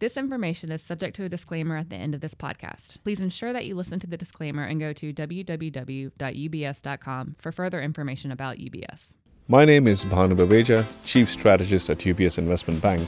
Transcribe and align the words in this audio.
This 0.00 0.16
information 0.16 0.72
is 0.72 0.80
subject 0.80 1.14
to 1.16 1.24
a 1.24 1.28
disclaimer 1.28 1.76
at 1.76 1.90
the 1.90 1.96
end 1.96 2.14
of 2.14 2.22
this 2.22 2.34
podcast. 2.34 3.02
Please 3.04 3.20
ensure 3.20 3.52
that 3.52 3.66
you 3.66 3.74
listen 3.74 4.00
to 4.00 4.06
the 4.06 4.16
disclaimer 4.16 4.62
and 4.62 4.80
go 4.80 4.94
to 4.94 5.12
www.ubs.com 5.12 6.16
for 7.38 7.52
further 7.52 7.82
information 7.82 8.32
about 8.32 8.56
UBS. 8.56 9.16
My 9.48 9.66
name 9.66 9.86
is 9.86 10.06
Bhanu 10.06 10.34
Baweja, 10.34 10.86
Chief 11.04 11.30
Strategist 11.30 11.90
at 11.90 11.98
UBS 11.98 12.38
Investment 12.38 12.80
Bank, 12.80 13.06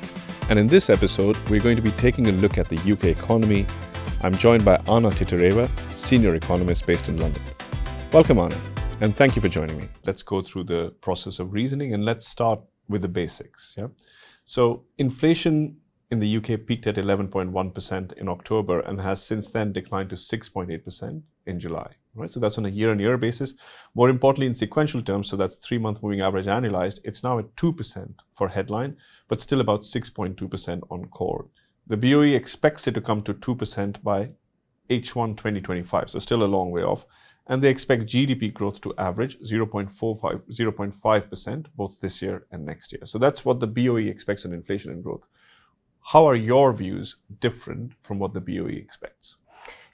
and 0.50 0.58
in 0.58 0.66
this 0.66 0.90
episode, 0.90 1.38
we're 1.48 1.62
going 1.62 1.76
to 1.76 1.82
be 1.82 1.92
taking 1.92 2.28
a 2.28 2.32
look 2.32 2.58
at 2.58 2.68
the 2.68 2.76
UK 2.76 3.04
economy. 3.04 3.64
I'm 4.22 4.36
joined 4.36 4.62
by 4.62 4.74
Anna 4.86 5.08
Titareva, 5.08 5.70
Senior 5.90 6.34
Economist 6.34 6.86
based 6.86 7.08
in 7.08 7.16
London. 7.16 7.42
Welcome, 8.12 8.38
Anna, 8.38 8.60
and 9.00 9.16
thank 9.16 9.34
you 9.34 9.40
for 9.40 9.48
joining 9.48 9.78
me. 9.78 9.88
Let's 10.04 10.22
go 10.22 10.42
through 10.42 10.64
the 10.64 10.90
process 11.00 11.38
of 11.38 11.54
reasoning 11.54 11.94
and 11.94 12.04
let's 12.04 12.28
start 12.28 12.60
with 12.86 13.00
the 13.00 13.08
basics. 13.08 13.76
Yeah? 13.78 13.86
So, 14.44 14.84
inflation 14.98 15.78
in 16.12 16.20
the 16.20 16.36
UK 16.36 16.66
peaked 16.66 16.86
at 16.86 16.96
11.1% 16.96 18.12
in 18.12 18.28
October 18.28 18.80
and 18.80 19.00
has 19.00 19.24
since 19.24 19.50
then 19.50 19.72
declined 19.72 20.10
to 20.10 20.16
6.8% 20.16 21.22
in 21.46 21.58
July. 21.58 21.88
Right, 22.14 22.30
so 22.30 22.38
that's 22.38 22.58
on 22.58 22.66
a 22.66 22.68
year-on-year 22.68 23.16
basis. 23.16 23.54
More 23.94 24.10
importantly, 24.10 24.46
in 24.46 24.54
sequential 24.54 25.00
terms, 25.00 25.30
so 25.30 25.36
that's 25.36 25.56
three-month 25.56 26.02
moving 26.02 26.20
average 26.20 26.44
annualized, 26.44 26.98
it's 27.02 27.24
now 27.24 27.38
at 27.38 27.56
2% 27.56 28.14
for 28.30 28.48
headline, 28.48 28.98
but 29.28 29.40
still 29.40 29.62
about 29.62 29.80
6.2% 29.80 30.82
on 30.90 31.06
core. 31.06 31.46
The 31.86 31.96
BOE 31.96 32.36
expects 32.36 32.86
it 32.86 32.92
to 32.94 33.00
come 33.00 33.22
to 33.22 33.32
2% 33.32 34.02
by 34.02 34.32
H1 34.90 35.38
2025, 35.38 36.10
so 36.10 36.18
still 36.18 36.42
a 36.42 36.44
long 36.44 36.70
way 36.70 36.82
off. 36.82 37.06
And 37.46 37.64
they 37.64 37.70
expect 37.70 38.04
GDP 38.04 38.52
growth 38.52 38.82
to 38.82 38.94
average 38.98 39.38
0.45, 39.40 40.42
0.5% 40.50 41.66
both 41.74 42.00
this 42.00 42.20
year 42.20 42.46
and 42.52 42.66
next 42.66 42.92
year. 42.92 43.06
So 43.06 43.18
that's 43.18 43.46
what 43.46 43.60
the 43.60 43.66
BOE 43.66 43.96
expects 43.96 44.44
on 44.44 44.52
inflation 44.52 44.92
and 44.92 45.02
growth. 45.02 45.26
How 46.06 46.26
are 46.26 46.34
your 46.34 46.72
views 46.72 47.16
different 47.40 47.92
from 48.02 48.18
what 48.18 48.34
the 48.34 48.40
BOE 48.40 48.66
expects? 48.66 49.36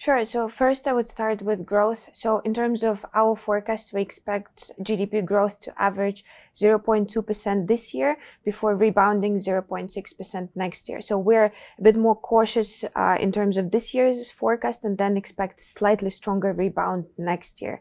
Sure. 0.01 0.25
So 0.25 0.49
first, 0.49 0.87
I 0.87 0.93
would 0.93 1.09
start 1.09 1.43
with 1.43 1.67
growth. 1.67 2.09
So 2.13 2.39
in 2.45 2.55
terms 2.55 2.85
of 2.85 3.05
our 3.15 3.35
forecast, 3.35 3.93
we 3.93 4.01
expect 4.01 4.71
GDP 4.81 5.25
growth 5.25 5.59
to 5.63 5.73
average 5.77 6.25
0.2% 6.57 7.67
this 7.67 7.93
year 7.93 8.17
before 8.45 8.77
rebounding 8.77 9.39
0.6% 9.39 10.49
next 10.55 10.89
year. 10.89 11.01
So 11.01 11.19
we're 11.19 11.47
a 11.79 11.83
bit 11.83 11.97
more 11.97 12.15
cautious 12.15 12.85
uh, 12.95 13.17
in 13.19 13.33
terms 13.33 13.57
of 13.57 13.73
this 13.73 13.93
year's 13.93 14.31
forecast 14.31 14.85
and 14.85 14.99
then 14.99 15.17
expect 15.17 15.65
slightly 15.65 16.11
stronger 16.11 16.53
rebound 16.53 17.07
next 17.19 17.61
year. 17.61 17.81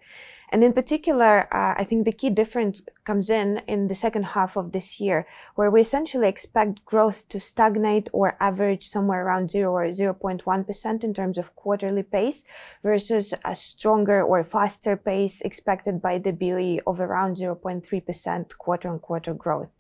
And 0.50 0.64
in 0.64 0.72
particular, 0.72 1.54
uh, 1.54 1.76
I 1.78 1.84
think 1.84 2.06
the 2.06 2.14
key 2.14 2.30
difference 2.30 2.82
comes 3.04 3.30
in 3.30 3.62
in 3.68 3.90
the 3.90 3.96
second 3.96 4.24
half 4.28 4.56
of 4.56 4.72
this 4.72 5.00
year, 5.00 5.28
where 5.56 5.70
we 5.70 5.82
essentially 5.82 6.30
expect 6.30 6.86
growth 6.86 7.28
to 7.30 7.40
stagnate 7.40 8.10
or 8.14 8.38
average 8.40 8.88
somewhere 8.88 9.26
around 9.26 9.52
0 9.52 9.74
or 9.74 9.88
0.1% 9.88 11.04
in 11.04 11.14
terms 11.14 11.38
of 11.38 11.54
quarterly 11.56 12.04
pace 12.04 12.46
versus 12.82 13.34
a 13.44 13.56
stronger 13.56 14.24
or 14.24 14.42
faster 14.44 14.96
pace 14.96 15.42
expected 15.42 16.02
by 16.02 16.18
the 16.18 16.32
BOE 16.32 16.80
of 16.88 17.02
around 17.02 17.36
0.3% 17.36 18.58
quarter 18.58 18.90
on 18.90 19.00
quarter 19.00 19.34
growth. 19.34 19.72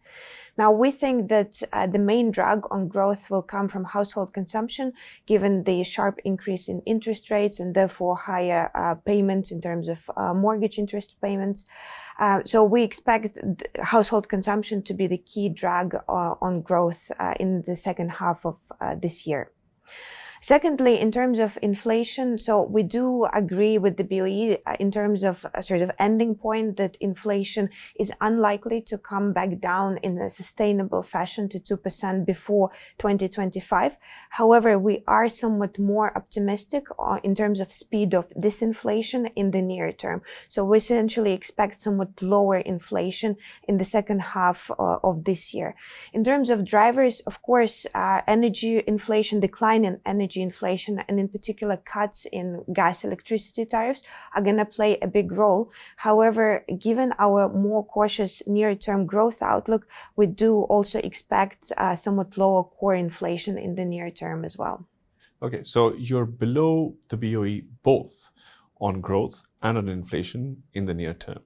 Now, 0.57 0.71
we 0.71 0.89
think 0.89 1.29
that 1.29 1.61
uh, 1.71 1.85
the 1.85 1.99
main 1.99 2.31
drag 2.31 2.61
on 2.71 2.87
growth 2.87 3.29
will 3.29 3.43
come 3.43 3.67
from 3.67 3.83
household 3.85 4.33
consumption, 4.33 4.93
given 5.27 5.63
the 5.63 5.83
sharp 5.83 6.17
increase 6.25 6.67
in 6.67 6.81
interest 6.81 7.29
rates 7.29 7.59
and 7.59 7.75
therefore 7.75 8.15
higher 8.15 8.71
uh, 8.73 8.95
payments 8.95 9.51
in 9.51 9.61
terms 9.61 9.87
of 9.87 9.99
uh, 10.17 10.33
mortgage 10.33 10.79
interest 10.79 11.15
payments. 11.21 11.63
Uh, 12.17 12.41
so 12.43 12.63
we 12.63 12.81
expect 12.81 13.37
household 13.83 14.27
consumption 14.29 14.81
to 14.81 14.95
be 14.95 15.05
the 15.05 15.19
key 15.19 15.47
drag 15.47 15.93
uh, 15.93 16.33
on 16.41 16.61
growth 16.61 17.11
uh, 17.19 17.35
in 17.39 17.63
the 17.67 17.75
second 17.75 18.09
half 18.09 18.43
of 18.43 18.57
this 18.99 19.27
year. 19.27 19.51
Secondly, 20.47 20.97
in 20.97 21.11
terms 21.11 21.39
of 21.39 21.59
inflation, 21.61 22.37
so 22.37 22.61
we 22.61 22.81
do 22.81 23.25
agree 23.33 23.77
with 23.77 23.97
the 23.97 24.05
BOE 24.05 24.55
uh, 24.65 24.77
in 24.79 24.91
terms 24.91 25.25
of 25.25 25.45
a 25.53 25.61
sort 25.61 25.81
of 25.81 25.91
ending 25.99 26.35
point 26.35 26.77
that 26.77 26.95
inflation 27.01 27.69
is 27.99 28.13
unlikely 28.21 28.79
to 28.83 28.97
come 28.97 29.33
back 29.33 29.59
down 29.59 29.97
in 30.03 30.17
a 30.17 30.29
sustainable 30.29 31.03
fashion 31.03 31.49
to 31.49 31.59
2% 31.59 32.25
before 32.25 32.71
2025. 32.97 33.97
However, 34.29 34.79
we 34.79 35.03
are 35.05 35.27
somewhat 35.27 35.77
more 35.77 36.17
optimistic 36.17 36.85
in 37.25 37.35
terms 37.35 37.59
of 37.59 37.73
speed 37.73 38.13
of 38.13 38.29
disinflation 38.29 39.29
in 39.35 39.51
the 39.51 39.61
near 39.61 39.91
term. 39.91 40.21
So 40.47 40.63
we 40.63 40.77
essentially 40.77 41.33
expect 41.33 41.81
somewhat 41.81 42.21
lower 42.21 42.59
inflation 42.59 43.35
in 43.67 43.79
the 43.79 43.83
second 43.97 44.21
half 44.21 44.71
uh, 44.71 44.99
of 45.03 45.25
this 45.25 45.53
year. 45.53 45.75
In 46.13 46.23
terms 46.23 46.49
of 46.49 46.63
drivers, 46.63 47.19
of 47.27 47.41
course, 47.41 47.85
uh, 47.93 48.21
energy 48.25 48.81
inflation, 48.87 49.41
decline 49.41 49.83
in 49.83 49.99
energy 50.05 50.36
energy 50.37 50.41
inflation 50.41 51.03
and 51.07 51.19
in 51.19 51.27
particular 51.27 51.77
cuts 51.77 52.25
in 52.31 52.63
gas 52.73 53.03
electricity 53.03 53.65
tariffs 53.65 54.03
are 54.35 54.43
going 54.43 54.57
to 54.57 54.65
play 54.65 54.97
a 55.01 55.07
big 55.07 55.31
role. 55.31 55.69
However, 55.97 56.63
given 56.79 57.13
our 57.19 57.49
more 57.49 57.85
cautious 57.85 58.41
near-term 58.47 59.05
growth 59.05 59.41
outlook, 59.41 59.87
we 60.15 60.27
do 60.27 60.61
also 60.69 60.99
expect 60.99 61.71
uh, 61.77 61.95
somewhat 61.95 62.37
lower 62.37 62.63
core 62.63 62.95
inflation 62.95 63.57
in 63.57 63.75
the 63.75 63.85
near 63.85 64.11
term 64.11 64.45
as 64.45 64.57
well. 64.57 64.87
Okay, 65.41 65.63
so 65.63 65.93
you're 65.95 66.25
below 66.25 66.95
the 67.09 67.17
BOE 67.17 67.61
both 67.83 68.31
on 68.79 69.01
growth 69.01 69.43
and 69.61 69.77
on 69.77 69.87
inflation 69.89 70.63
in 70.73 70.85
the 70.85 70.93
near 70.93 71.13
term. 71.13 71.39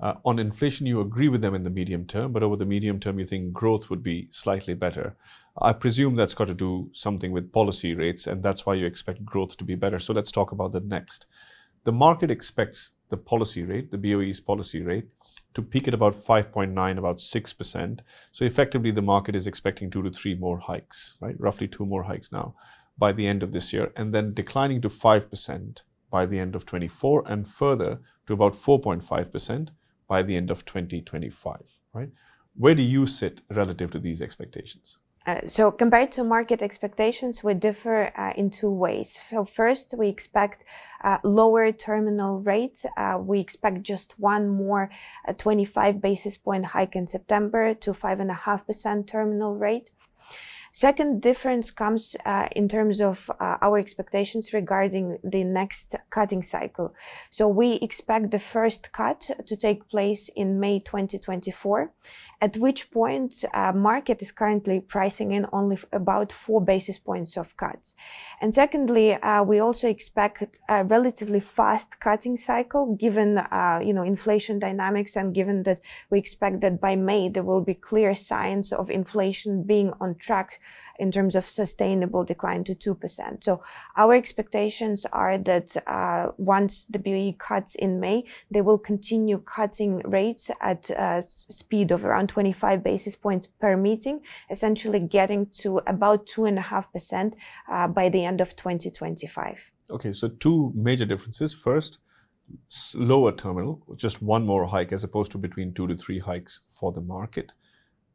Uh, 0.00 0.14
on 0.24 0.38
inflation, 0.38 0.86
you 0.86 1.00
agree 1.00 1.28
with 1.28 1.42
them 1.42 1.54
in 1.54 1.62
the 1.62 1.70
medium 1.70 2.06
term, 2.06 2.32
but 2.32 2.42
over 2.42 2.56
the 2.56 2.64
medium 2.64 2.98
term, 2.98 3.18
you 3.18 3.26
think 3.26 3.52
growth 3.52 3.90
would 3.90 4.02
be 4.02 4.26
slightly 4.30 4.72
better. 4.72 5.14
I 5.60 5.74
presume 5.74 6.16
that's 6.16 6.32
got 6.32 6.46
to 6.46 6.54
do 6.54 6.88
something 6.92 7.32
with 7.32 7.52
policy 7.52 7.94
rates, 7.94 8.26
and 8.26 8.42
that's 8.42 8.64
why 8.64 8.74
you 8.74 8.86
expect 8.86 9.24
growth 9.24 9.58
to 9.58 9.64
be 9.64 9.74
better. 9.74 9.98
So 9.98 10.14
let's 10.14 10.32
talk 10.32 10.52
about 10.52 10.72
that 10.72 10.86
next. 10.86 11.26
The 11.84 11.92
market 11.92 12.30
expects 12.30 12.92
the 13.10 13.18
policy 13.18 13.62
rate, 13.62 13.90
the 13.90 13.98
BOE's 13.98 14.40
policy 14.40 14.80
rate, 14.80 15.08
to 15.52 15.60
peak 15.60 15.86
at 15.86 15.94
about 15.94 16.14
5.9, 16.14 16.98
about 16.98 17.16
6%. 17.16 18.00
So 18.32 18.44
effectively, 18.44 18.92
the 18.92 19.02
market 19.02 19.34
is 19.34 19.46
expecting 19.46 19.90
two 19.90 20.02
to 20.02 20.10
three 20.10 20.34
more 20.34 20.58
hikes, 20.58 21.16
right? 21.20 21.38
Roughly 21.38 21.68
two 21.68 21.84
more 21.84 22.04
hikes 22.04 22.32
now 22.32 22.54
by 22.96 23.12
the 23.12 23.26
end 23.26 23.42
of 23.42 23.52
this 23.52 23.72
year, 23.72 23.92
and 23.96 24.14
then 24.14 24.32
declining 24.32 24.80
to 24.82 24.88
5% 24.88 25.78
by 26.10 26.24
the 26.24 26.38
end 26.38 26.54
of 26.54 26.64
24, 26.64 27.24
and 27.26 27.46
further 27.46 28.00
to 28.26 28.32
about 28.32 28.52
4.5% 28.54 29.68
by 30.10 30.24
the 30.24 30.36
end 30.36 30.50
of 30.50 30.64
2025, 30.64 31.60
right? 31.94 32.10
Where 32.56 32.74
do 32.74 32.82
you 32.82 33.06
sit 33.06 33.42
relative 33.48 33.92
to 33.92 34.00
these 34.00 34.20
expectations? 34.20 34.98
Uh, 35.24 35.40
so 35.46 35.70
compared 35.70 36.10
to 36.10 36.24
market 36.24 36.62
expectations, 36.62 37.44
we 37.44 37.54
differ 37.54 38.10
uh, 38.16 38.32
in 38.36 38.50
two 38.50 38.72
ways. 38.72 39.20
So 39.30 39.44
first, 39.44 39.94
we 39.96 40.08
expect 40.08 40.64
uh, 41.04 41.18
lower 41.22 41.70
terminal 41.70 42.40
rates. 42.40 42.84
Uh, 42.96 43.18
we 43.22 43.38
expect 43.38 43.82
just 43.82 44.18
one 44.18 44.48
more 44.48 44.90
uh, 45.28 45.32
25 45.34 46.00
basis 46.00 46.36
point 46.36 46.64
hike 46.64 46.96
in 46.96 47.06
September 47.06 47.74
to 47.74 47.92
5.5% 47.92 49.06
terminal 49.06 49.54
rate. 49.54 49.90
Second 50.72 51.20
difference 51.20 51.70
comes 51.70 52.16
uh, 52.24 52.48
in 52.54 52.68
terms 52.68 53.00
of 53.00 53.30
uh, 53.40 53.58
our 53.60 53.78
expectations 53.78 54.52
regarding 54.52 55.18
the 55.24 55.42
next 55.42 55.94
cutting 56.10 56.42
cycle. 56.42 56.94
So 57.30 57.48
we 57.48 57.74
expect 57.74 58.30
the 58.30 58.38
first 58.38 58.92
cut 58.92 59.30
to 59.46 59.56
take 59.56 59.88
place 59.88 60.30
in 60.36 60.60
May 60.60 60.78
2024 60.78 61.90
at 62.40 62.56
which 62.56 62.90
point 62.90 63.44
uh, 63.52 63.72
market 63.72 64.22
is 64.22 64.32
currently 64.32 64.80
pricing 64.80 65.32
in 65.32 65.46
only 65.52 65.78
about 65.92 66.32
four 66.32 66.60
basis 66.60 66.98
points 66.98 67.36
of 67.36 67.56
cuts. 67.56 67.94
And 68.40 68.54
secondly, 68.54 69.14
uh, 69.14 69.42
we 69.42 69.58
also 69.58 69.88
expect 69.88 70.58
a 70.68 70.84
relatively 70.84 71.40
fast 71.40 72.00
cutting 72.00 72.36
cycle 72.36 72.96
given, 72.96 73.38
uh, 73.38 73.80
you 73.84 73.92
know, 73.92 74.02
inflation 74.02 74.58
dynamics 74.58 75.16
and 75.16 75.34
given 75.34 75.64
that 75.64 75.80
we 76.10 76.18
expect 76.18 76.60
that 76.62 76.80
by 76.80 76.96
May 76.96 77.28
there 77.28 77.42
will 77.42 77.62
be 77.62 77.74
clear 77.74 78.14
signs 78.14 78.72
of 78.72 78.90
inflation 78.90 79.62
being 79.62 79.92
on 80.00 80.14
track 80.14 80.60
in 81.00 81.10
terms 81.10 81.34
of 81.34 81.48
sustainable 81.48 82.22
decline 82.24 82.62
to 82.64 82.74
2%. 82.74 83.42
So 83.42 83.62
our 83.96 84.14
expectations 84.14 85.06
are 85.12 85.38
that 85.38 85.76
uh, 85.86 86.32
once 86.36 86.84
the 86.84 86.98
BOE 86.98 87.34
cuts 87.38 87.74
in 87.74 87.98
May, 87.98 88.24
they 88.50 88.60
will 88.60 88.78
continue 88.78 89.38
cutting 89.38 90.02
rates 90.04 90.50
at 90.60 90.90
a 90.90 91.24
speed 91.48 91.90
of 91.90 92.04
around 92.04 92.28
25 92.28 92.84
basis 92.84 93.16
points 93.16 93.46
per 93.46 93.76
meeting, 93.76 94.20
essentially 94.50 95.00
getting 95.00 95.46
to 95.62 95.78
about 95.86 96.26
2.5% 96.26 97.32
uh, 97.68 97.88
by 97.88 98.08
the 98.08 98.24
end 98.24 98.40
of 98.40 98.54
2025. 98.54 99.58
Okay, 99.90 100.12
so 100.12 100.28
two 100.28 100.72
major 100.74 101.06
differences. 101.06 101.52
First, 101.54 101.98
lower 102.94 103.32
terminal, 103.32 103.82
just 103.96 104.22
one 104.22 104.44
more 104.44 104.66
hike 104.66 104.92
as 104.92 105.02
opposed 105.02 105.32
to 105.32 105.38
between 105.38 105.72
two 105.72 105.86
to 105.86 105.96
three 105.96 106.18
hikes 106.18 106.60
for 106.68 106.92
the 106.92 107.00
market. 107.00 107.52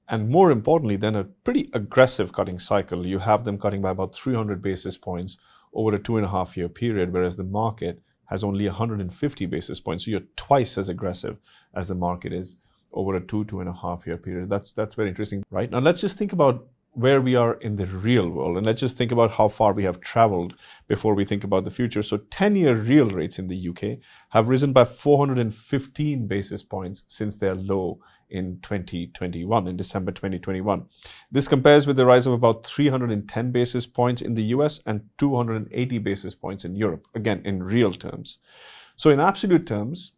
And 0.07 0.29
more 0.29 0.51
importantly, 0.51 0.97
then 0.97 1.15
a 1.15 1.23
pretty 1.23 1.69
aggressive 1.73 2.31
cutting 2.31 2.59
cycle. 2.59 3.05
You 3.05 3.19
have 3.19 3.43
them 3.43 3.57
cutting 3.57 3.81
by 3.81 3.91
about 3.91 4.13
300 4.13 4.61
basis 4.61 4.97
points 4.97 5.37
over 5.73 5.95
a 5.95 5.99
two 5.99 6.17
and 6.17 6.25
a 6.25 6.29
half 6.29 6.55
year 6.55 6.69
period, 6.69 7.11
whereas 7.11 7.35
the 7.35 7.43
market 7.43 8.01
has 8.25 8.43
only 8.43 8.65
150 8.65 9.45
basis 9.45 9.79
points. 9.79 10.05
So 10.05 10.11
you're 10.11 10.21
twice 10.35 10.77
as 10.77 10.89
aggressive 10.89 11.37
as 11.75 11.87
the 11.87 11.95
market 11.95 12.33
is 12.33 12.57
over 12.93 13.15
a 13.15 13.21
two, 13.21 13.45
two 13.45 13.59
and 13.59 13.69
a 13.69 13.73
half 13.73 14.07
year 14.07 14.17
period. 14.17 14.49
That's, 14.49 14.73
that's 14.73 14.95
very 14.95 15.09
interesting, 15.09 15.43
right? 15.49 15.69
Now 15.69 15.79
let's 15.79 16.01
just 16.01 16.17
think 16.17 16.33
about 16.33 16.67
where 16.95 17.19
we 17.19 17.35
are 17.35 17.55
in 17.55 17.75
the 17.75 17.85
real 17.85 18.29
world. 18.29 18.55
And 18.55 18.65
let's 18.65 18.79
just 18.79 18.97
think 18.97 19.11
about 19.11 19.31
how 19.31 19.49
far 19.49 19.73
we 19.73 19.83
have 19.83 19.99
traveled 19.99 20.55
before 20.87 21.13
we 21.13 21.25
think 21.25 21.43
about 21.43 21.65
the 21.65 21.71
future. 21.71 22.01
So 22.01 22.17
10 22.17 22.55
year 22.55 22.73
real 22.73 23.09
rates 23.09 23.37
in 23.37 23.47
the 23.47 23.69
UK 23.69 23.99
have 24.29 24.47
risen 24.47 24.71
by 24.71 24.85
415 24.85 26.27
basis 26.27 26.63
points 26.63 27.03
since 27.09 27.37
their 27.37 27.53
low 27.53 27.99
in 28.29 28.59
2021, 28.61 29.67
in 29.67 29.75
December 29.75 30.11
2021. 30.13 30.85
This 31.29 31.49
compares 31.49 31.85
with 31.85 31.97
the 31.97 32.05
rise 32.05 32.25
of 32.25 32.33
about 32.33 32.65
310 32.65 33.51
basis 33.51 33.85
points 33.85 34.21
in 34.21 34.33
the 34.33 34.45
US 34.45 34.79
and 34.85 35.01
280 35.17 35.97
basis 35.99 36.33
points 36.33 36.63
in 36.63 36.75
Europe, 36.75 37.07
again, 37.13 37.41
in 37.43 37.61
real 37.61 37.91
terms. 37.91 38.39
So 38.95 39.09
in 39.09 39.19
absolute 39.19 39.67
terms, 39.67 40.13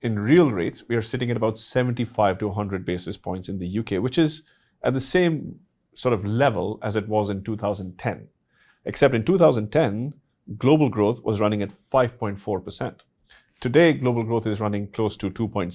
in 0.00 0.18
real 0.18 0.50
rates, 0.50 0.84
we 0.88 0.96
are 0.96 1.02
sitting 1.02 1.30
at 1.30 1.36
about 1.36 1.58
75 1.58 2.38
to 2.38 2.48
100 2.48 2.86
basis 2.86 3.18
points 3.18 3.50
in 3.50 3.58
the 3.58 3.78
UK, 3.78 4.02
which 4.02 4.18
is 4.18 4.42
at 4.82 4.94
the 4.94 5.00
same 5.00 5.60
sort 5.94 6.12
of 6.12 6.24
level 6.24 6.78
as 6.82 6.96
it 6.96 7.08
was 7.08 7.30
in 7.30 7.42
2010. 7.42 8.28
Except 8.84 9.14
in 9.14 9.24
2010, 9.24 10.14
global 10.58 10.88
growth 10.88 11.22
was 11.22 11.40
running 11.40 11.62
at 11.62 11.70
5.4%. 11.70 13.00
Today, 13.60 13.92
global 13.92 14.24
growth 14.24 14.46
is 14.46 14.60
running 14.60 14.88
close 14.88 15.16
to 15.18 15.30
2.6%, 15.30 15.72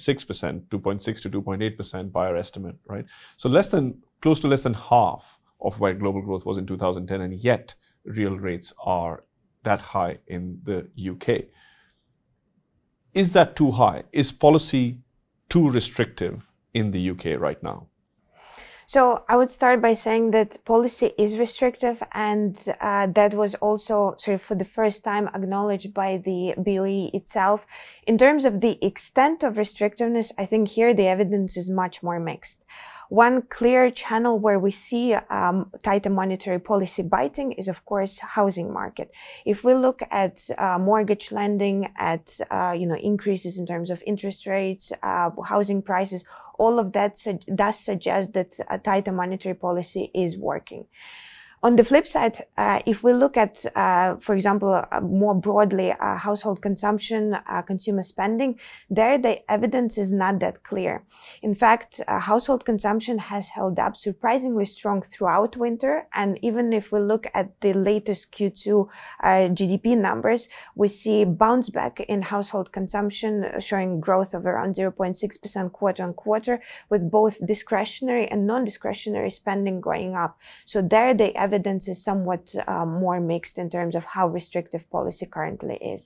2.6 0.68 1.22
to 1.22 1.30
2.8% 1.30 2.12
by 2.12 2.28
our 2.28 2.36
estimate, 2.36 2.76
right? 2.86 3.06
So 3.38 3.48
less 3.48 3.72
than, 3.72 4.04
close 4.22 4.42
to 4.42 4.48
less 4.50 4.64
than 4.64 4.74
half 4.74 5.40
of 5.62 5.80
where 5.80 5.94
global 5.94 6.22
growth 6.22 6.46
was 6.46 6.58
in 6.58 6.66
2010, 6.66 7.22
and 7.22 7.34
yet 7.34 7.76
real 8.04 8.38
rates 8.38 8.74
are 8.84 9.24
that 9.64 9.82
high 9.82 10.18
in 10.28 10.60
the 10.64 10.88
UK. 10.98 11.46
Is 13.14 13.32
that 13.32 13.56
too 13.56 13.72
high? 13.72 14.04
Is 14.12 14.32
policy 14.32 15.00
too 15.50 15.70
restrictive 15.70 16.52
in 16.74 16.92
the 16.92 17.10
UK 17.12 17.40
right 17.40 17.62
now? 17.64 17.88
So 18.90 19.26
I 19.28 19.36
would 19.36 19.52
start 19.52 19.82
by 19.82 19.96
saying 19.96 20.32
that 20.32 20.64
policy 20.64 21.12
is 21.18 21.38
restrictive, 21.38 22.02
and 22.14 22.58
uh, 22.80 23.08
that 23.08 23.34
was 23.34 23.54
also 23.56 24.16
sort 24.18 24.36
of 24.36 24.42
for 24.42 24.56
the 24.56 24.64
first 24.64 25.04
time 25.04 25.28
acknowledged 25.36 25.94
by 25.94 26.22
the 26.24 26.54
BOE 26.56 27.10
itself. 27.14 27.68
In 28.04 28.18
terms 28.18 28.46
of 28.46 28.62
the 28.62 28.78
extent 28.82 29.44
of 29.44 29.56
restrictiveness, 29.56 30.32
I 30.38 30.46
think 30.46 30.70
here 30.70 30.94
the 30.94 31.06
evidence 31.06 31.58
is 31.58 31.70
much 31.70 32.02
more 32.02 32.18
mixed. 32.18 32.64
One 33.10 33.42
clear 33.42 33.92
channel 33.92 34.40
where 34.40 34.60
we 34.60 34.72
see 34.72 35.14
um, 35.14 35.72
tighter 35.84 36.10
monetary 36.10 36.60
policy 36.60 37.04
biting 37.04 37.54
is, 37.54 37.68
of 37.68 37.86
course, 37.86 38.20
housing 38.20 38.72
market. 38.72 39.12
If 39.46 39.66
we 39.66 39.74
look 39.74 40.02
at 40.12 40.50
uh, 40.58 40.78
mortgage 40.80 41.32
lending, 41.32 41.92
at 41.98 42.40
uh, 42.50 42.74
you 42.78 42.86
know 42.86 42.96
increases 42.96 43.60
in 43.60 43.66
terms 43.66 43.90
of 43.92 44.02
interest 44.06 44.46
rates, 44.48 44.94
uh, 45.04 45.32
housing 45.46 45.82
prices, 45.82 46.24
all 46.58 46.80
of 46.80 46.94
that 46.94 47.18
su- 47.18 47.40
does 47.54 47.80
suggest 47.80 48.34
that 48.34 48.58
a 48.70 48.78
tighter 48.78 49.12
monetary 49.12 49.56
policy 49.56 50.12
is 50.14 50.38
working. 50.38 50.86
On 51.64 51.76
the 51.76 51.84
flip 51.84 52.06
side, 52.06 52.46
uh, 52.56 52.80
if 52.86 53.02
we 53.02 53.14
look 53.14 53.36
at, 53.36 53.66
uh, 53.76 54.18
for 54.18 54.36
example, 54.36 54.72
uh, 54.92 55.02
more 55.02 55.34
broadly, 55.34 55.92
uh, 55.92 56.16
household 56.16 56.62
consumption, 56.62 57.34
uh, 57.34 57.64
consumer 57.64 58.04
spending, 58.04 58.60
there 58.92 59.18
the 59.18 59.40
evidence 59.52 59.98
is 59.98 60.12
not 60.12 60.40
that 60.40 60.62
clear. 60.62 61.04
In 61.42 61.56
fact, 61.56 62.00
uh, 62.08 62.20
household 62.20 62.64
consumption 62.64 63.18
has 63.18 63.48
held 63.48 63.80
up 63.80 63.96
surprisingly 63.96 64.66
strong 64.66 65.02
throughout 65.02 65.58
winter. 65.58 66.08
And 66.14 66.38
even 66.44 66.74
if 66.74 66.92
we 66.92 67.00
look 67.00 67.26
at 67.34 67.60
the 67.62 67.74
latest 67.74 68.32
Q2 68.34 68.88
GDP 69.24 69.98
numbers, 69.98 70.50
we 70.76 70.88
see 70.88 71.26
bounce 71.26 71.72
back 71.72 72.02
in 72.02 72.22
household 72.22 72.72
consumption 72.72 73.60
showing 73.60 74.00
growth 74.00 74.36
of 74.36 74.46
around 74.46 74.76
0.6% 74.76 75.72
quarter 75.72 76.04
on 76.04 76.14
quarter, 76.14 76.62
with 76.92 77.10
both 77.10 77.44
discretionary 77.48 78.28
and 78.28 78.46
non-discretionary 78.46 79.32
spending 79.32 79.82
going 79.82 80.16
up. 80.16 80.38
So 80.66 80.84
there 80.84 81.16
the 81.16 81.36
evidence 81.48 81.84
is 81.94 82.08
somewhat 82.10 82.44
um, 82.74 82.90
more 83.04 83.20
mixed 83.34 83.58
in 83.64 83.68
terms 83.76 83.94
of 84.00 84.04
how 84.14 84.26
restrictive 84.40 84.84
policy 84.96 85.26
currently 85.38 85.78
is. 85.94 86.02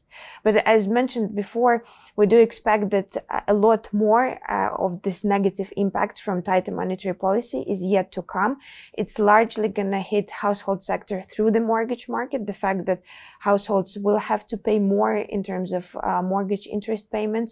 But 0.46 0.56
as 0.76 0.82
mentioned 1.00 1.30
before, 1.44 1.76
we 2.20 2.26
do 2.34 2.40
expect 2.48 2.86
that 2.96 3.10
a 3.54 3.56
lot 3.68 3.84
more 4.06 4.26
uh, 4.58 4.70
of 4.86 4.92
this 5.06 5.20
negative 5.36 5.70
impact 5.84 6.16
from 6.26 6.42
tighter 6.42 6.74
monetary 6.82 7.18
policy 7.28 7.60
is 7.74 7.82
yet 7.98 8.08
to 8.16 8.22
come. 8.36 8.54
It's 9.02 9.18
largely 9.34 9.70
going 9.78 9.92
to 9.98 10.04
hit 10.14 10.40
household 10.46 10.80
sector 10.92 11.18
through 11.32 11.52
the 11.52 11.66
mortgage 11.72 12.06
market. 12.18 12.40
The 12.46 12.62
fact 12.66 12.82
that 12.90 13.02
households 13.50 13.92
will 14.06 14.22
have 14.32 14.44
to 14.52 14.58
pay 14.68 14.78
more 14.96 15.16
in 15.36 15.42
terms 15.50 15.72
of 15.80 15.84
uh, 16.04 16.22
mortgage 16.34 16.66
interest 16.76 17.12
payments. 17.18 17.52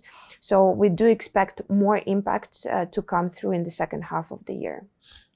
So 0.49 0.55
we 0.81 0.89
do 1.01 1.05
expect 1.17 1.61
more 1.69 2.01
impact 2.15 2.51
uh, 2.65 2.85
to 2.95 3.01
come 3.13 3.27
through 3.35 3.53
in 3.57 3.63
the 3.63 3.75
second 3.81 4.01
half 4.11 4.27
of 4.31 4.39
the 4.47 4.57
year. 4.65 4.79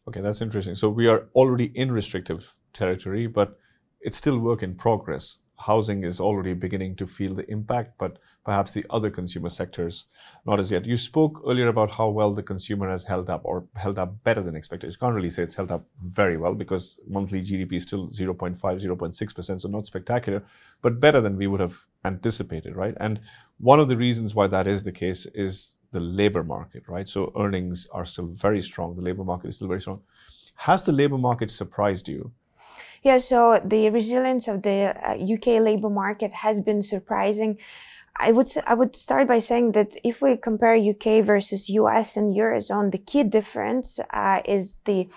Okay, 0.07 0.21
that's 0.21 0.41
interesting. 0.41 0.75
So 0.75 0.89
we 0.89 1.07
are 1.07 1.27
already 1.33 1.71
in 1.75 1.91
restrictive 1.91 2.55
territory, 2.73 3.27
but 3.27 3.57
it's 4.01 4.17
still 4.17 4.39
work 4.39 4.61
in 4.61 4.75
progress. 4.75 5.39
Housing 5.59 6.03
is 6.03 6.19
already 6.19 6.53
beginning 6.53 6.95
to 6.95 7.07
feel 7.07 7.33
the 7.33 7.49
impact, 7.49 7.97
but 7.97 8.17
perhaps 8.43 8.73
the 8.73 8.85
other 8.89 9.09
consumer 9.09 9.49
sectors 9.49 10.05
not 10.45 10.59
as 10.59 10.71
yet. 10.71 10.85
You 10.85 10.97
spoke 10.97 11.41
earlier 11.47 11.67
about 11.67 11.91
how 11.91 12.09
well 12.09 12.33
the 12.33 12.43
consumer 12.43 12.89
has 12.89 13.05
held 13.05 13.29
up 13.29 13.41
or 13.43 13.65
held 13.75 13.97
up 13.99 14.23
better 14.23 14.41
than 14.41 14.55
expected. 14.55 14.91
You 14.91 14.97
can't 14.97 15.15
really 15.15 15.29
say 15.29 15.43
it's 15.43 15.55
held 15.55 15.71
up 15.71 15.85
very 15.99 16.37
well 16.37 16.53
because 16.53 16.99
monthly 17.07 17.41
GDP 17.41 17.73
is 17.73 17.83
still 17.83 18.07
0.5, 18.07 18.57
0.6%, 18.59 19.61
so 19.61 19.69
not 19.69 19.85
spectacular, 19.85 20.43
but 20.81 20.99
better 20.99 21.21
than 21.21 21.37
we 21.37 21.47
would 21.47 21.61
have 21.61 21.85
anticipated, 22.03 22.75
right? 22.75 22.95
And 22.99 23.21
one 23.59 23.79
of 23.79 23.87
the 23.87 23.97
reasons 23.97 24.35
why 24.35 24.47
that 24.47 24.67
is 24.67 24.83
the 24.83 24.91
case 24.91 25.25
is 25.27 25.79
the 25.91 25.99
labor 25.99 26.43
market, 26.43 26.83
right? 26.87 27.07
So 27.07 27.31
earnings 27.39 27.87
are 27.91 28.05
still 28.05 28.27
very 28.27 28.61
strong. 28.61 28.95
The 28.95 29.01
labor 29.01 29.23
market 29.23 29.49
is 29.49 29.55
still 29.55 29.69
very 29.69 29.81
strong. 29.81 30.01
Has 30.55 30.83
the 30.83 30.91
labor 30.91 31.17
market 31.17 31.49
surprised 31.49 32.07
you? 32.09 32.31
Yeah, 33.03 33.19
so 33.19 33.61
the 33.63 33.89
resilience 33.89 34.47
of 34.47 34.61
the 34.61 34.93
uh, 34.95 35.15
UK 35.15 35.61
labor 35.61 35.89
market 35.89 36.31
has 36.31 36.61
been 36.61 36.81
surprising. 36.81 37.57
I 38.15 38.31
would 38.31 38.51
I 38.67 38.75
would 38.75 38.95
start 38.95 39.27
by 39.27 39.39
saying 39.39 39.71
that 39.71 39.97
if 40.03 40.21
we 40.21 40.37
compare 40.37 40.75
UK 40.75 41.25
versus 41.25 41.67
US 41.69 42.15
and 42.15 42.35
eurozone, 42.35 42.91
the 42.91 42.99
key 42.99 43.23
difference 43.23 43.99
uh, 44.11 44.41
is 44.45 44.77
the 44.85 45.09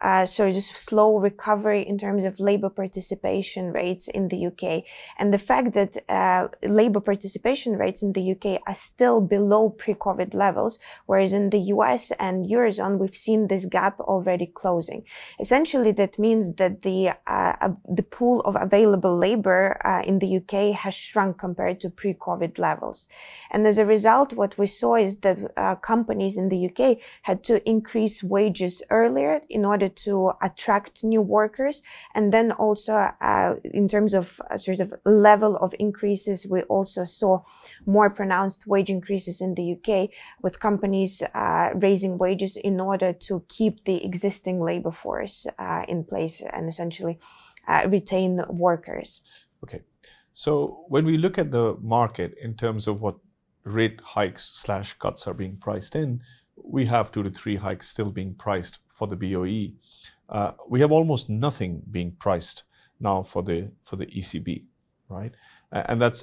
uh, 0.00 0.26
so 0.26 0.52
just 0.52 0.76
slow 0.76 1.18
recovery 1.18 1.82
in 1.86 1.96
terms 1.98 2.24
of 2.24 2.40
labor 2.40 2.68
participation 2.68 3.72
rates 3.72 4.08
in 4.08 4.28
the 4.28 4.46
UK, 4.46 4.84
and 5.18 5.32
the 5.32 5.38
fact 5.38 5.72
that 5.74 5.96
uh, 6.08 6.48
labor 6.62 7.00
participation 7.00 7.76
rates 7.76 8.02
in 8.02 8.12
the 8.12 8.32
UK 8.32 8.60
are 8.66 8.74
still 8.74 9.20
below 9.20 9.70
pre-COVID 9.70 10.34
levels, 10.34 10.78
whereas 11.06 11.32
in 11.32 11.50
the 11.50 11.60
US 11.74 12.10
and 12.18 12.46
eurozone 12.46 12.98
we've 12.98 13.16
seen 13.16 13.46
this 13.46 13.64
gap 13.66 13.98
already 14.00 14.46
closing. 14.46 15.04
Essentially, 15.40 15.92
that 15.92 16.18
means 16.18 16.54
that 16.54 16.82
the 16.82 17.10
uh, 17.26 17.70
the 17.88 18.02
pool 18.02 18.40
of 18.40 18.56
available 18.60 19.16
labor 19.16 19.80
uh, 19.86 20.02
in 20.04 20.18
the 20.18 20.36
UK 20.36 20.76
has 20.76 20.94
shrunk 20.94 21.38
compared 21.38 21.80
to 21.80 21.88
pre-COVID 21.88 22.58
levels, 22.58 23.08
and 23.50 23.66
as 23.66 23.78
a 23.78 23.86
result, 23.86 24.32
what 24.34 24.58
we 24.58 24.66
saw 24.66 24.96
is 24.96 25.16
that 25.18 25.38
uh, 25.56 25.76
companies 25.76 26.36
in 26.36 26.48
the 26.48 26.68
UK 26.68 26.98
had 27.22 27.42
to 27.44 27.66
increase 27.68 28.22
wages 28.22 28.82
earlier 28.90 29.40
in 29.48 29.64
order 29.64 29.83
to 29.88 30.32
attract 30.42 31.04
new 31.04 31.20
workers. 31.20 31.82
And 32.14 32.32
then 32.32 32.52
also, 32.52 32.92
uh, 33.20 33.54
in 33.72 33.88
terms 33.88 34.14
of 34.14 34.40
uh, 34.50 34.56
sort 34.56 34.80
of 34.80 34.94
level 35.04 35.56
of 35.56 35.74
increases, 35.78 36.46
we 36.48 36.62
also 36.62 37.04
saw 37.04 37.42
more 37.86 38.10
pronounced 38.10 38.66
wage 38.66 38.90
increases 38.90 39.40
in 39.40 39.54
the 39.54 39.72
UK 39.72 40.10
with 40.42 40.60
companies 40.60 41.22
uh, 41.34 41.70
raising 41.74 42.18
wages 42.18 42.56
in 42.56 42.80
order 42.80 43.12
to 43.12 43.44
keep 43.48 43.84
the 43.84 44.04
existing 44.04 44.60
labor 44.60 44.90
force 44.90 45.46
uh, 45.58 45.84
in 45.88 46.04
place 46.04 46.42
and 46.52 46.68
essentially 46.68 47.18
uh, 47.68 47.86
retain 47.88 48.42
workers. 48.48 49.20
Okay. 49.62 49.82
So 50.32 50.84
when 50.88 51.04
we 51.04 51.16
look 51.16 51.38
at 51.38 51.52
the 51.52 51.76
market 51.80 52.34
in 52.42 52.54
terms 52.54 52.88
of 52.88 53.00
what 53.00 53.16
rate 53.64 54.00
hikes 54.02 54.50
slash 54.52 54.92
cuts 54.94 55.26
are 55.26 55.34
being 55.34 55.56
priced 55.56 55.94
in, 55.94 56.20
we 56.56 56.86
have 56.86 57.10
two 57.10 57.22
to 57.22 57.30
three 57.30 57.56
hikes 57.56 57.88
still 57.88 58.10
being 58.10 58.34
priced 58.34 58.78
for 58.88 59.06
the 59.06 59.16
BOE. 59.16 59.74
Uh, 60.28 60.52
we 60.68 60.80
have 60.80 60.92
almost 60.92 61.28
nothing 61.28 61.82
being 61.90 62.12
priced 62.12 62.64
now 63.00 63.22
for 63.22 63.42
the 63.42 63.70
for 63.82 63.96
the 63.96 64.06
ECB, 64.06 64.64
right? 65.08 65.34
And 65.72 66.00
that's 66.00 66.22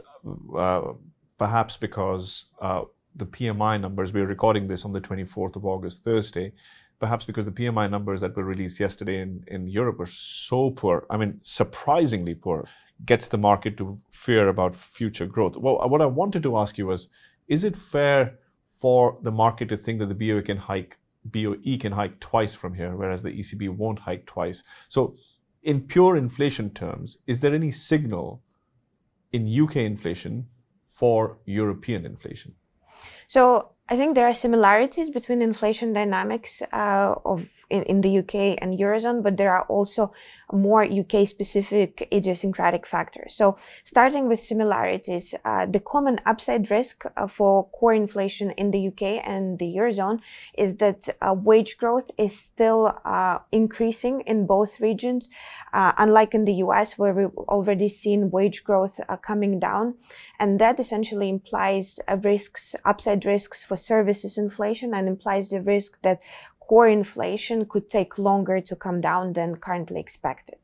uh, 0.57 0.93
perhaps 1.37 1.75
because 1.77 2.45
uh, 2.61 2.83
the 3.15 3.25
PMI 3.25 3.79
numbers. 3.79 4.13
We're 4.13 4.25
recording 4.25 4.67
this 4.67 4.85
on 4.85 4.93
the 4.93 5.01
24th 5.01 5.55
of 5.55 5.65
August, 5.65 6.03
Thursday. 6.03 6.53
Perhaps 6.99 7.25
because 7.25 7.45
the 7.45 7.51
PMI 7.51 7.89
numbers 7.89 8.21
that 8.21 8.35
were 8.35 8.43
released 8.43 8.79
yesterday 8.79 9.21
in, 9.21 9.43
in 9.47 9.67
Europe 9.67 9.99
are 9.99 10.05
so 10.05 10.69
poor. 10.69 11.05
I 11.09 11.17
mean, 11.17 11.39
surprisingly 11.41 12.35
poor. 12.35 12.67
Gets 13.05 13.27
the 13.27 13.39
market 13.39 13.75
to 13.77 13.97
fear 14.11 14.49
about 14.49 14.75
future 14.75 15.25
growth. 15.25 15.57
Well, 15.57 15.77
what 15.89 16.01
I 16.01 16.05
wanted 16.05 16.43
to 16.43 16.57
ask 16.57 16.77
you 16.77 16.85
was, 16.85 17.09
is 17.47 17.63
it 17.63 17.75
fair 17.75 18.37
for 18.81 19.19
the 19.21 19.31
market 19.31 19.69
to 19.69 19.77
think 19.77 19.99
that 19.99 20.09
the 20.09 20.15
BOE 20.15 20.41
can 20.41 20.57
hike 20.57 20.97
BOE 21.23 21.77
can 21.79 21.91
hike 21.91 22.19
twice 22.19 22.55
from 22.55 22.73
here, 22.73 22.95
whereas 22.95 23.21
the 23.21 23.29
ECB 23.29 23.69
won't 23.69 23.99
hike 23.99 24.25
twice. 24.25 24.63
So, 24.89 25.15
in 25.61 25.81
pure 25.81 26.17
inflation 26.17 26.71
terms, 26.71 27.19
is 27.27 27.41
there 27.41 27.53
any 27.53 27.69
signal 27.69 28.41
in 29.31 29.61
UK 29.63 29.75
inflation 29.77 30.47
for 30.87 31.37
European 31.45 32.07
inflation? 32.07 32.55
So, 33.27 33.73
I 33.87 33.97
think 33.97 34.15
there 34.15 34.25
are 34.25 34.33
similarities 34.33 35.11
between 35.11 35.43
inflation 35.43 35.93
dynamics 35.93 36.63
uh, 36.73 37.13
of 37.23 37.47
in, 37.71 37.83
in 37.83 38.01
the 38.01 38.19
UK 38.19 38.57
and 38.61 38.77
Eurozone, 38.77 39.23
but 39.23 39.37
there 39.37 39.51
are 39.51 39.63
also 39.63 40.13
more 40.53 40.83
UK 40.83 41.27
specific 41.27 42.07
idiosyncratic 42.11 42.85
factors. 42.85 43.33
So 43.35 43.57
starting 43.83 44.27
with 44.27 44.39
similarities, 44.39 45.33
uh, 45.45 45.65
the 45.65 45.79
common 45.79 46.19
upside 46.25 46.69
risk 46.69 47.03
uh, 47.15 47.27
for 47.27 47.69
core 47.69 47.93
inflation 47.93 48.51
in 48.51 48.71
the 48.71 48.87
UK 48.89 49.23
and 49.25 49.57
the 49.59 49.73
Eurozone 49.77 50.19
is 50.57 50.75
that 50.77 51.09
uh, 51.21 51.33
wage 51.33 51.77
growth 51.77 52.11
is 52.17 52.37
still 52.37 52.99
uh, 53.05 53.39
increasing 53.51 54.21
in 54.27 54.45
both 54.45 54.79
regions, 54.79 55.29
uh, 55.73 55.93
unlike 55.97 56.33
in 56.33 56.45
the 56.45 56.55
US 56.65 56.97
where 56.97 57.13
we've 57.13 57.37
already 57.37 57.89
seen 57.89 58.31
wage 58.31 58.63
growth 58.63 58.99
uh, 59.07 59.15
coming 59.17 59.59
down. 59.59 59.95
And 60.39 60.59
that 60.59 60.79
essentially 60.79 61.29
implies 61.29 61.99
risks, 62.23 62.75
upside 62.83 63.25
risks 63.25 63.63
for 63.63 63.77
services 63.77 64.37
inflation 64.37 64.93
and 64.93 65.07
implies 65.07 65.49
the 65.49 65.61
risk 65.61 65.97
that 66.03 66.19
core 66.71 66.87
inflation 66.87 67.65
could 67.65 67.89
take 67.89 68.17
longer 68.17 68.61
to 68.61 68.77
come 68.77 69.01
down 69.01 69.33
than 69.33 69.57
currently 69.57 69.99
expected. 69.99 70.55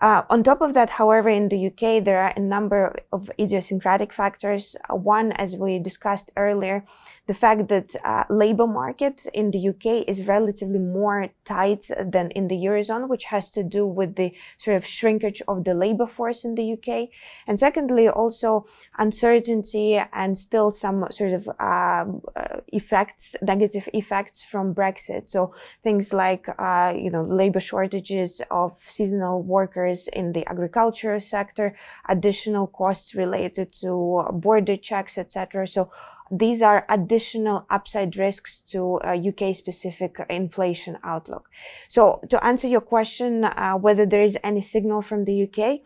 Uh, 0.00 0.22
on 0.28 0.42
top 0.42 0.60
of 0.60 0.74
that, 0.74 0.90
however, 0.90 1.28
in 1.28 1.48
the 1.48 1.66
UK, 1.68 2.04
there 2.04 2.20
are 2.20 2.32
a 2.36 2.40
number 2.40 2.96
of 3.12 3.30
idiosyncratic 3.38 4.12
factors. 4.12 4.76
Uh, 4.90 4.96
one, 4.96 5.32
as 5.32 5.56
we 5.56 5.78
discussed 5.78 6.30
earlier, 6.36 6.84
the 7.26 7.34
fact 7.34 7.68
that 7.68 7.94
uh, 8.04 8.24
labor 8.28 8.66
market 8.66 9.26
in 9.32 9.50
the 9.50 9.68
UK 9.68 10.06
is 10.06 10.26
relatively 10.26 10.78
more 10.78 11.28
tight 11.44 11.88
than 12.04 12.30
in 12.32 12.48
the 12.48 12.56
Eurozone, 12.56 13.08
which 13.08 13.24
has 13.24 13.50
to 13.50 13.62
do 13.62 13.86
with 13.86 14.16
the 14.16 14.34
sort 14.58 14.76
of 14.76 14.84
shrinkage 14.84 15.40
of 15.48 15.64
the 15.64 15.74
labor 15.74 16.06
force 16.06 16.44
in 16.44 16.54
the 16.54 16.72
UK. 16.74 17.08
And 17.46 17.58
secondly, 17.58 18.08
also 18.08 18.66
uncertainty 18.98 20.02
and 20.12 20.36
still 20.36 20.70
some 20.70 21.06
sort 21.10 21.32
of 21.32 21.48
um, 21.60 22.20
uh, 22.36 22.60
effects, 22.68 23.36
negative 23.40 23.88
effects 23.94 24.42
from 24.42 24.74
Brexit. 24.74 25.30
So 25.30 25.54
things 25.82 26.12
like, 26.12 26.46
uh, 26.58 26.92
you 26.96 27.10
know, 27.10 27.22
labor 27.22 27.60
shortages 27.60 28.42
of 28.50 28.76
seasonal 28.86 29.42
workers 29.42 29.83
in 30.12 30.32
the 30.32 30.46
agriculture 30.48 31.20
sector, 31.20 31.76
additional 32.08 32.66
costs 32.66 33.14
related 33.14 33.72
to 33.80 34.24
border 34.32 34.76
checks, 34.76 35.18
etc. 35.18 35.66
So 35.66 35.90
these 36.30 36.62
are 36.62 36.86
additional 36.88 37.66
upside 37.70 38.16
risks 38.16 38.60
to 38.60 38.98
UK 39.02 39.54
specific 39.54 40.16
inflation 40.30 40.98
outlook. 41.04 41.48
So 41.88 42.20
to 42.30 42.44
answer 42.44 42.66
your 42.66 42.80
question, 42.80 43.44
uh, 43.44 43.74
whether 43.74 44.06
there 44.06 44.22
is 44.22 44.38
any 44.42 44.62
signal 44.62 45.02
from 45.02 45.24
the 45.24 45.44
UK, 45.44 45.80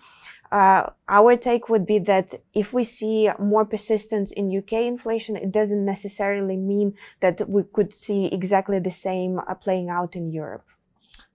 uh, 0.51 0.91
our 1.09 1.37
take 1.37 1.69
would 1.69 1.85
be 1.85 1.99
that 1.99 2.41
if 2.55 2.73
we 2.73 2.85
see 2.85 3.29
more 3.39 3.67
persistence 3.67 4.31
in 4.33 4.57
UK 4.57 4.73
inflation, 4.95 5.37
it 5.37 5.53
doesn't 5.53 5.85
necessarily 5.85 6.57
mean 6.57 6.95
that 7.21 7.47
we 7.49 7.65
could 7.75 7.93
see 7.93 8.27
exactly 8.27 8.79
the 8.79 8.91
same 8.91 9.41
uh, 9.41 9.55
playing 9.55 9.91
out 9.91 10.17
in 10.17 10.33
Europe. 10.33 10.65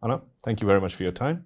Anna, 0.02 0.22
thank 0.44 0.62
you 0.62 0.68
very 0.68 0.82
much 0.82 0.96
for 0.96 1.04
your 1.04 1.12
time 1.12 1.46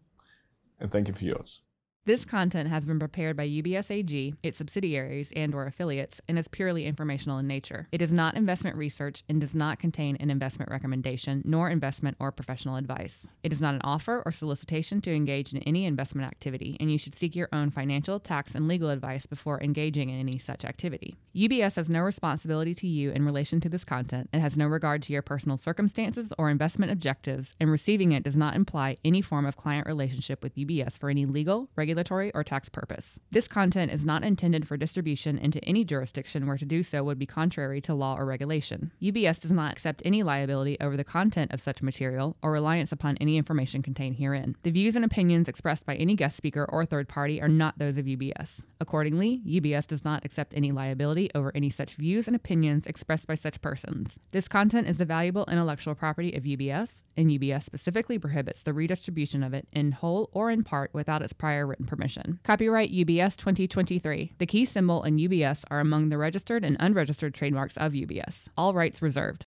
and 0.80 0.92
thank 0.92 1.08
you 1.08 1.14
for 1.14 1.26
yours. 1.26 1.62
This 2.08 2.24
content 2.24 2.70
has 2.70 2.86
been 2.86 3.00
prepared 3.00 3.36
by 3.36 3.50
UBS 3.50 3.92
AG, 3.92 4.34
its 4.42 4.58
subsidiaries, 4.58 5.30
and 5.36 5.54
or 5.54 5.66
affiliates 5.66 6.22
and 6.30 6.40
is 6.40 6.48
purely 6.48 6.86
informational 6.86 7.38
in 7.38 7.48
nature. 7.48 7.90
It 7.92 8.02
is 8.02 8.14
not 8.14 8.38
investment 8.38 8.78
research 8.78 9.26
and 9.28 9.42
does 9.42 9.54
not 9.54 9.78
contain 9.78 10.16
an 10.22 10.30
investment 10.30 10.72
recommendation 10.72 11.42
nor 11.44 11.70
investment 11.70 12.16
or 12.18 12.32
professional 12.32 12.78
advice. 12.78 13.28
It 13.44 13.52
is 13.52 13.60
not 13.60 13.74
an 13.74 13.82
offer 13.84 14.24
or 14.26 14.32
solicitation 14.32 15.02
to 15.02 15.14
engage 15.14 15.52
in 15.52 15.62
any 15.64 15.84
investment 15.84 16.26
activity, 16.26 16.78
and 16.80 16.90
you 16.90 16.98
should 16.98 17.14
seek 17.14 17.36
your 17.36 17.50
own 17.52 17.72
financial, 17.72 18.22
tax, 18.22 18.56
and 18.56 18.70
legal 18.70 18.90
advice 18.90 19.26
before 19.26 19.62
engaging 19.62 20.10
in 20.10 20.18
any 20.18 20.40
such 20.40 20.64
activity. 20.64 21.18
UBS 21.36 21.76
has 21.76 21.90
no 21.90 22.00
responsibility 22.00 22.74
to 22.74 22.88
you 22.88 23.12
in 23.12 23.26
relation 23.26 23.60
to 23.60 23.68
this 23.68 23.84
content 23.84 24.30
and 24.32 24.42
has 24.42 24.56
no 24.56 24.66
regard 24.66 25.02
to 25.02 25.12
your 25.12 25.22
personal 25.22 25.58
circumstances 25.58 26.32
or 26.38 26.50
investment 26.50 26.90
objectives, 26.90 27.54
and 27.60 27.70
receiving 27.70 28.14
it 28.14 28.24
does 28.24 28.38
not 28.38 28.56
imply 28.56 28.96
any 29.04 29.22
form 29.22 29.46
of 29.46 29.58
client 29.58 29.86
relationship 29.86 30.42
with 30.42 30.56
UBS 30.56 30.98
for 30.98 31.10
any 31.10 31.26
legal, 31.26 31.68
regulatory, 31.76 31.97
regulatory, 31.98 32.32
or 32.36 32.44
tax 32.44 32.70
purpose. 32.70 33.20
This 33.32 33.48
content 33.48 33.92
is 33.92 34.06
not 34.06 34.24
intended 34.24 34.68
for 34.68 34.78
distribution 34.78 35.40
into 35.40 35.64
any 35.66 35.84
jurisdiction 35.84 36.46
where 36.46 36.58
to 36.58 36.66
do 36.66 36.84
so 36.84 37.04
would 37.04 37.18
be 37.18 37.26
contrary 37.26 37.82
to 37.82 37.96
law 37.96 38.16
or 38.16 38.26
regulation. 38.26 38.92
UBS 39.02 39.42
does 39.42 39.52
not 39.52 39.72
accept 39.72 40.04
any 40.06 40.22
liability 40.22 40.78
over 40.80 40.96
the 40.96 41.04
content 41.04 41.52
of 41.52 41.60
such 41.60 41.82
material 41.82 42.38
or 42.44 42.52
reliance 42.52 42.92
upon 42.92 43.18
any 43.18 43.36
information 43.36 43.82
contained 43.82 44.18
herein. 44.18 44.56
The 44.62 44.70
views 44.70 44.96
and 44.96 45.04
opinions 45.04 45.48
expressed 45.48 45.88
by 45.88 45.96
any 45.96 46.16
guest 46.16 46.38
speaker 46.38 46.66
or 46.70 46.86
third 46.86 47.10
party 47.10 47.42
are 47.42 47.48
not 47.48 47.80
those 47.80 47.98
of 47.98 48.06
UBS. 48.06 48.60
Accordingly, 48.80 49.42
UBS 49.48 49.88
does 49.88 50.06
not 50.06 50.24
accept 50.24 50.54
any 50.56 50.72
liability 50.72 51.32
over 51.34 51.52
any 51.56 51.72
such 51.72 51.96
views 51.96 52.28
and 52.28 52.36
opinions 52.36 52.86
expressed 52.86 53.26
by 53.26 53.34
such 53.34 53.60
persons. 53.62 54.20
This 54.34 54.48
content 54.48 54.88
is 54.88 55.00
the 55.00 55.06
valuable 55.06 55.46
intellectual 55.50 55.96
property 55.96 56.34
of 56.36 56.44
UBS, 56.44 57.02
and 57.16 57.32
UBS 57.32 57.64
specifically 57.64 58.20
prohibits 58.20 58.62
the 58.62 58.74
redistribution 58.74 59.42
of 59.42 59.56
it 59.56 59.68
in 59.74 59.94
whole 59.94 60.30
or 60.32 60.52
in 60.52 60.64
part 60.64 60.94
without 60.94 61.24
its 61.24 61.34
prior 61.34 61.66
written 61.66 61.87
permission. 61.88 62.40
Copyright 62.44 62.92
UBS 62.92 63.38
2023. 63.38 64.34
The 64.38 64.46
key 64.46 64.66
symbol 64.66 65.04
and 65.04 65.20
UBS 65.20 65.64
are 65.72 65.80
among 65.80 66.10
the 66.10 66.18
registered 66.18 66.64
and 66.64 66.78
unregistered 66.80 67.34
trademarks 67.34 67.78
of 67.78 67.94
UBS. 67.94 68.48
All 68.58 68.74
rights 68.74 69.02
reserved. 69.02 69.46